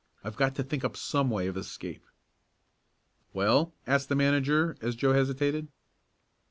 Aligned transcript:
"I've 0.23 0.35
got 0.35 0.55
to 0.55 0.63
think 0.63 0.83
up 0.83 0.97
some 0.97 1.29
way 1.29 1.45
of 1.45 1.55
escape." 1.55 2.03
"Well?" 3.35 3.71
asked 3.85 4.09
the 4.09 4.15
manager 4.15 4.75
as 4.81 4.95
Joe 4.95 5.13
hesitated. 5.13 5.67